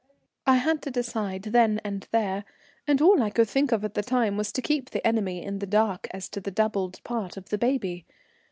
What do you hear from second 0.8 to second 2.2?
to decide then and